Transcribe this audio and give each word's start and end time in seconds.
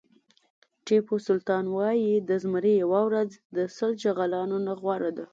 ټيپو 0.85 1.15
سلطان 1.27 1.65
وایي 1.75 2.13
د 2.29 2.31
زمري 2.43 2.73
یوه 2.83 3.01
ورځ 3.07 3.29
د 3.55 3.57
سل 3.77 3.91
چغالو 4.01 4.43
نه 4.67 4.73
غوره 4.81 5.11
ده. 5.17 5.25